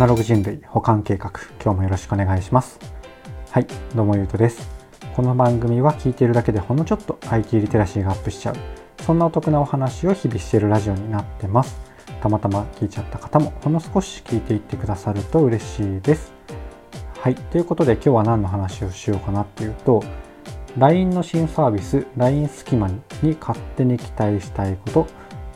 [0.00, 1.30] ナログ人類保管計画。
[1.62, 2.78] 今日もよろしくお願いします。
[3.50, 4.66] はいどうもゆうとです。
[5.14, 8.56] この番組は聞いているだけでほんのちょっと IT リテラシーがアップしちゃう。
[9.02, 11.78] そんなお得なお話を日々しているラジオになってます。
[12.22, 16.32] たまたま聞いちゃった方もほんの少し聞いていってくださると嬉しいです。
[17.18, 20.02] はいということで今日は何の話をしようかなっていうと
[20.78, 23.02] LINE の新サービス LINE スキマに
[23.38, 25.06] 勝手に期待したいこと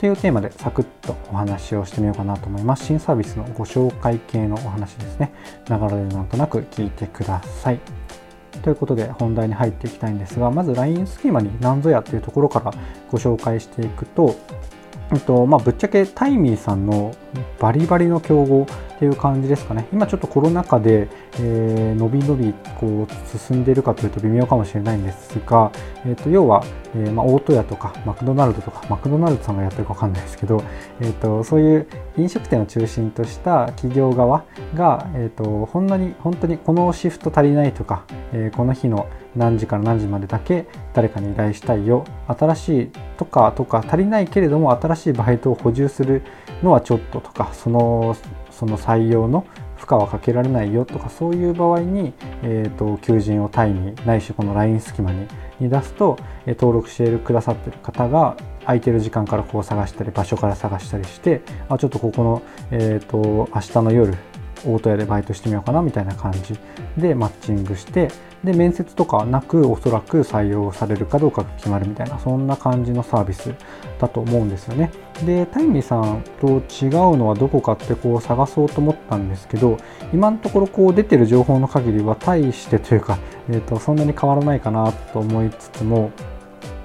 [0.00, 2.86] というテーマでサクッとお話をしてみようかなと思います。
[2.86, 5.30] 新サービスのご紹介系のお話ですね。
[5.68, 7.80] 流れでなんとなく聞いてください。
[8.62, 12.72] ということで本題に入っていきたいんですが、まず LINE スキーマに何ぞやというところから
[13.10, 14.36] ご紹介していくと、
[15.12, 17.14] えっとまあ、ぶっちゃけタイミーさんの
[17.58, 18.66] バリバリの競合
[19.00, 19.88] っていう感じですかね。
[19.94, 25.72] 今ちょっとコロナ禍で、えー、伸び伸びこう進んでいるかというと微妙かもしれないんですが、
[26.04, 26.62] えー、と要は、
[26.94, 30.62] えーまあ、大戸屋とかマクドナルドとかマクドナルドさんがやってるか分かんないですけど、
[31.00, 31.86] えーと、そういう
[32.18, 46.22] 飲食店を中心とした企業側が、えーと、ほんのに本当にこのシフト足りないとか、えー、この日の何時から何時までだけ誰かに依頼したいよ新しいとかとか足りないけれども新しいバイトを補充する
[46.62, 48.14] のはちょっととかその
[48.60, 55.26] その採用の負荷はかけられないよとかそういう場合に、えーと、求人をタイにないしこの LINE 隙間に
[55.60, 64.14] に出すと、え登録してくださってる方が空いてる時間からこう探したり場所から探したりしてあちょっとここの、えーと明日の夜
[64.64, 66.58] 大戸屋でバイトしてみようかなみたいな感じ
[66.96, 68.08] でマッチングして
[68.44, 73.54] で面接とかなくおそらく採用されるかどうかが決まるみたいなそんな感じのサービス
[73.98, 74.90] だと思うんですよね。
[75.26, 79.76] でタイミーさんと違うのはどこかってこう探そうと思ったんですけど
[80.14, 83.18] 今のところこう出てる情報の限りは大してというか、
[83.50, 86.10] えーと、そんなに変わらないかなと思いつつも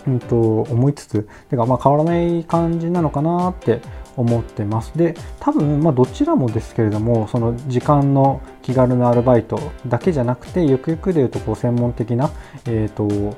[0.08, 3.80] うんと思いつつてかまあ変わらない感じなのかなって
[4.18, 4.98] 思ってます。
[4.98, 12.30] で、多分、まあ、どちらもですけれども、その時間の気軽なアルバイトだけじゃなくて、ゆくゆくでいうと、こう、専門的な、
[12.66, 13.36] えっ、ー、と、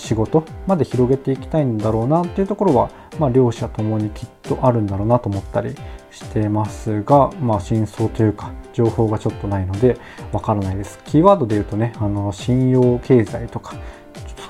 [0.00, 5.74] 仕事まで広げていきたいんだろうなっていうところは、まあ、両者ともにきっとあるんだろうなと思ったり
[6.10, 9.98] してますが、まあ、真相というか情報がちょっとないので
[10.32, 10.98] わからないです。
[11.04, 13.76] キーワードで言うとね、あの信用経済とか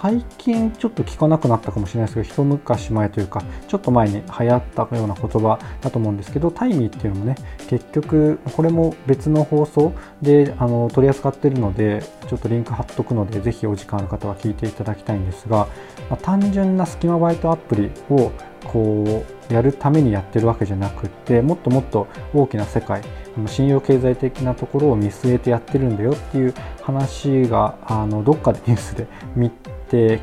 [0.00, 7.34] 最近ちょっと聞かなくなったかもしれないですけど一昔前というかちょっと前に流行ったような言葉だと思うんですけどタイミーっていうのもね
[7.68, 15.68] 結局これも別の放送であの取り扱ってるのでちょっとリンク貼っとくのでぜひお時間ある方は聞いていただきたいんですが、
[16.08, 18.32] まあ、単純なスキマバイトアプリを
[18.64, 23.02] こうやるためにやってるわけじゃなくってもっともっと大きな世界
[23.46, 29.69] 信用経済的なところを見据えてやってるんだよっていう話があのどっかでニュースで見て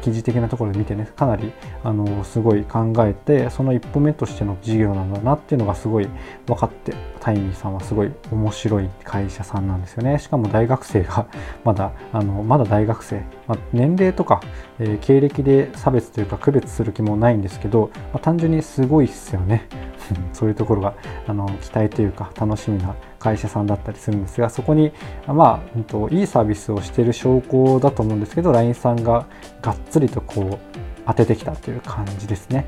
[0.02, 1.52] 記事的なところで見てねかなり
[1.84, 6.08] あのすごい考えてその一歩目としての事業なんだなっていうのがすごい
[6.46, 10.20] 分かってタイミーさんはすごい面白い会社さんなんですよね。
[10.20, 11.28] しかも大学生が
[11.66, 14.42] まだあのまだ大学生、まあ、年齢とか、
[14.80, 19.68] えー、経歴で差別というか区別する気もないんですけど、まあ、単純にすごいっすよね。
[20.32, 20.94] そういうところが
[21.28, 22.96] あの期待というか楽しみな
[23.28, 24.92] 会社さんだったりするんですがそこに
[25.28, 29.26] まあ、うんと、いいサービスをしている証拠だと思うんですけど LINE さんが
[29.62, 32.66] がっつりとこう当ててきたという感じですね。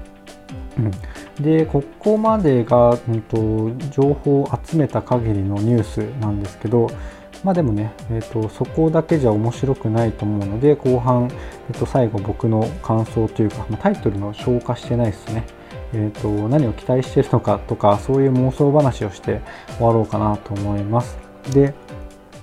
[0.78, 6.90] うん、でここまでが、うんと、情報を集めた限りのニュースなんですけど
[7.44, 11.30] まあでもね、えーと、そこだけじゃ面白くないと思うので後半、
[11.70, 15.46] えー、と最後僕の感想というか、まあ、タイトルの消化してないですね。
[15.94, 19.42] えーと、何を期待しているのかとかそういう妄想話をして
[19.78, 21.18] 終わろうかなと思います。
[21.52, 21.74] で、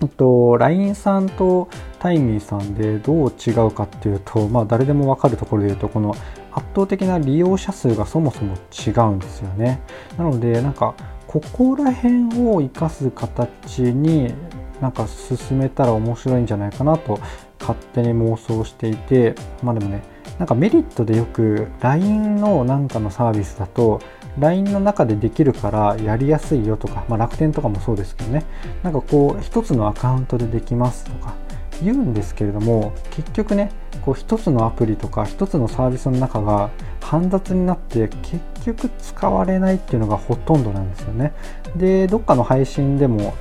[0.03, 1.69] えっと、LINE さんと
[1.99, 6.15] タイミーさんでどう違うかっていうと、まあ、誰でも分かるところで言うとこの
[6.53, 9.81] 圧倒的な利用者数がそもそも違うんですよね。
[10.19, 10.95] なのでなんか
[11.27, 14.33] ここら辺を生かす形に
[14.81, 17.19] なんか進めたら面白いんじゃないかなと
[17.61, 20.03] 勝手に妄想していてまあでもね
[20.39, 24.01] なんかメリットでよく LINE のなんかのサービスだと
[24.39, 28.45] LINE の中でできるからやりやすいよとか、まあ、楽天とかもそうですけどね。
[28.83, 31.35] なんかこう一つのアカウントでできますとか
[31.83, 33.71] 言うんですけれども結局ね
[34.03, 41.33] こう一つのアプリとか一つのサービスの中が煩雑になって結局使われないっていうのがほとんどなんですよね。
[41.77, 43.35] でどっかの配信でも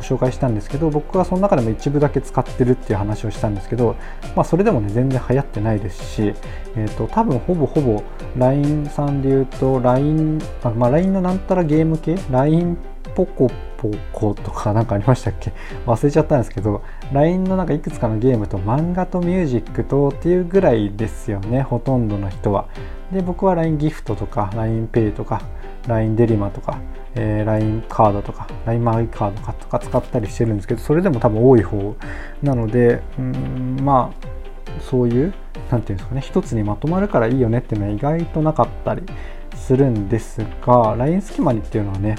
[0.00, 3.96] ご紹介したんですけど僕はその中でも一部だけ使ってるっていう話をしたんですけど、
[4.34, 6.34] まあ、それでもね全然流行ってないですし、
[6.74, 8.02] えーと、多分ほぼほぼ
[8.38, 12.78] LINE さんで言うと LINE あ、まあ、LINE のなんたらゲーム系？LINE
[13.14, 15.52] ポコポコとか何かありましたっけ？
[15.86, 16.82] 忘れちゃったんですけど
[17.12, 22.68] LINE のなんかいくつかのゲームと漫画とミュージックとっていうぐらいですよねほとんどの人は。
[23.12, 25.42] で僕は LINE ギフトとか LINEPay とか
[25.86, 26.78] LINE デリマとか、
[27.14, 31.96] えー、LINE カードとか LINE マイカードとか使ったりしてるんですけどそれでも多分多い方
[32.42, 35.34] なのでうんまあそういう
[35.70, 39.02] 何て言うんですかね一つにまとまるからいいよねっていうのは意外となかったり
[39.54, 42.16] するんですが LINE スキマにっていうのはね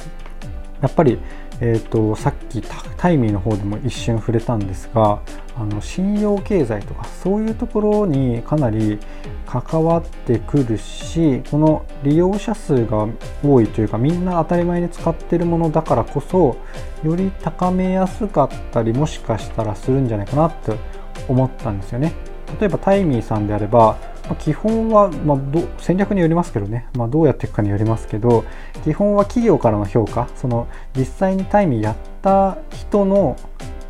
[0.81, 1.19] やっぱり
[1.63, 2.63] えーと、さっき
[2.97, 5.21] タイミーの方でも一瞬触れたんですが
[5.55, 8.97] あの信用経済とかそういうところにかなり
[9.45, 13.07] 関わってくるしこの利用者数が
[13.43, 16.57] 多いというかみんな当たり前に使ってるものだからこそ
[17.03, 20.75] より高めやすかったりもしかしたらするんじゃないかなって
[21.27, 22.13] 思ったんですよね。
[22.59, 23.97] 例えばタイミーさんであれば
[24.31, 25.37] ま基本は、まあ、
[25.77, 28.43] 戦略によりますけどね、まあ、どうやっていくかによりますけど
[28.83, 30.29] 基本は企業からの評価。
[30.35, 33.35] その実際にタイミーやった人の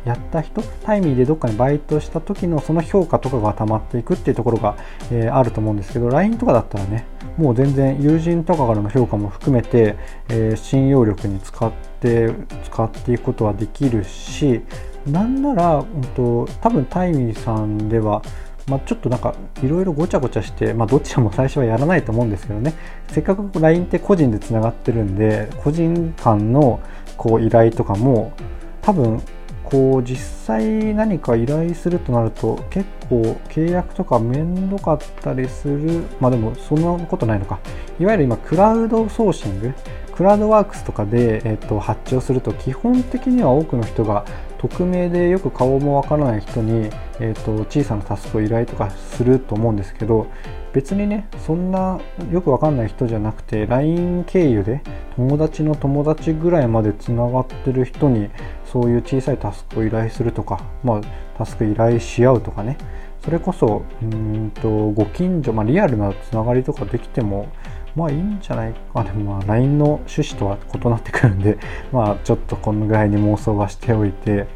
[0.04, 4.76] やった人タイミーでどっかにバイトした時のその評価とかが溜まっていくっていうところが、
[5.12, 7.06] えー、あると思うんですけど LINE とかだったらね
[7.36, 9.96] もう全然友人とかからの評価も含めて、
[10.28, 12.30] えー、信用力に使って
[12.64, 14.62] 使っていくことはできるし
[15.06, 18.22] なんなら、うんと、多分タイミーさんでは
[18.68, 22.74] まあ、ちょっとなんかいろいろごちゃごちゃして、まあ、どちらも最初はやらないと思うんですけどね。
[23.08, 26.80] せっかく LINE って個人でつながってるんで個人間の
[27.16, 28.32] こう依頼とかも
[28.80, 29.20] 多分
[29.64, 36.04] こう実際何か依頼するとなると結構契約とかめんどかったりする。
[36.20, 37.58] まあでもそんなことないのか。
[37.98, 39.72] いわゆる今クラウドソーシング
[40.14, 44.24] クラウドワークスとかで、えっと、発注すると基本的には多くの人が
[44.62, 46.88] 匿名でよく顔もわからない人に、
[47.18, 50.28] えーと、小さなタスクを依頼とかすると思うんですけど
[50.72, 52.00] 別にねそんな
[52.30, 54.80] よくわかんない人じゃなくて LINE 経由で
[55.16, 58.30] 友達の友達ぐらいまでつながってる人に
[58.64, 61.00] そういう小さいタスクを依頼するとか、まあ、
[61.36, 62.78] タスク依頼し合うとかね。
[63.22, 67.46] それこそうんとご近所、まあ、リアルなつながりとかできても
[67.94, 69.04] まあいいんじゃないか。
[69.04, 71.58] でもまあ LINE の趣旨とは異なってくるんで、
[71.92, 74.46] まあちょっとこのぐらいに妄想はしておいて、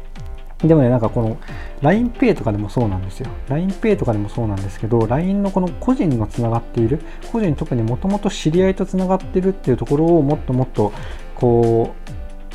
[0.63, 1.37] でもね、なんかこの
[1.81, 3.29] LINEPay とかでもそうなんですよ。
[3.49, 6.99] LINEPay とかでもそうなんですけど、LINE のこの個人のつながっている、
[7.31, 10.91] 個人特にもともと知り合いとつながってるっていうところをもっともっと
[11.35, 12.06] こう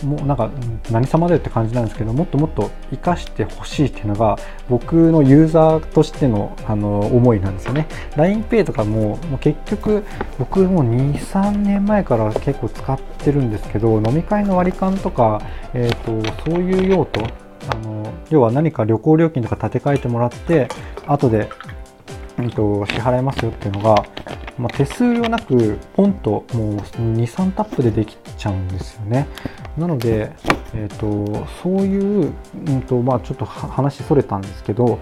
[0.05, 0.51] もうなんか
[0.91, 4.39] 何様だよって感じなんですけどもっともっと生かしてほしいっていうのが
[4.69, 7.87] 僕のユーザーとしてのあの思いなんですよね。
[8.17, 10.05] LINEPay とかももう結局
[10.39, 15.41] 僕も23年前から結構使ってるんですけど飲み会の割り勘とか、
[15.75, 17.21] えーと、そういう用途
[17.71, 20.69] あの要は何か旅行料金とか立て替えてもらって
[21.07, 21.49] 後で、
[22.39, 24.05] えーと支払いますよっていうのが
[24.59, 29.27] まあ、手数料なくポンともう23タップでできちゃうんですよね。
[29.77, 30.33] なので、
[30.75, 32.33] えーと、そういう、
[32.67, 34.99] うんとまあ、ちょっと話それたんですけど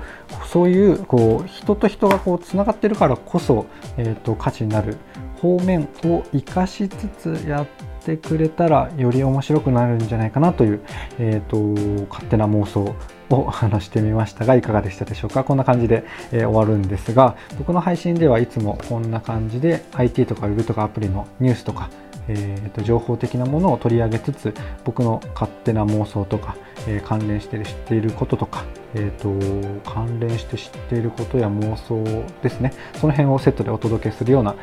[0.46, 4.96] そういうこう人と人がこうつながってるからこそ、えーと、価値になる
[5.40, 7.66] 方面を生かしつつやっ
[8.04, 10.80] てくれたらより面白くなるんじゃないかなという、
[11.18, 12.94] えーと勝手な妄想
[13.30, 15.44] を話してみましたがいかがでしたでしょうか？
[15.44, 21.90] こんな感じで、えー、終わるんですが僕の配信ではいつもこんな感じで IT とか Web とかアプリのニュースとか
[22.28, 26.56] えーと、情報的なものを取り上げつつ僕の勝手な妄想とか、
[26.86, 28.64] えー、関連して知っていることとか、
[28.94, 32.04] えーと、関連して知っていることや妄想
[32.42, 34.54] ですねその辺をセットでお届けするような、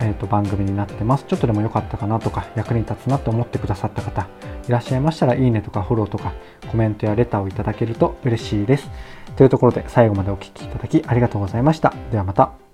[0.00, 4.28] えーと番組になってますちょっとでも良かったかなとか役に立つなと思ってくださった方
[4.68, 6.34] いらっしゃいましたらいいねとかフォローとか
[6.70, 8.90] コメントやレターをいただけると嬉しいです。
[9.36, 11.94] というところで最後までお聴きいただきありがとうございました。
[12.10, 12.65] ではまた。